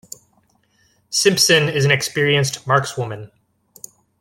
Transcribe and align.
Simpson 1.11 1.69
is 1.69 1.85
an 1.85 1.91
experienced 1.91 2.65
markswoman. 2.65 3.29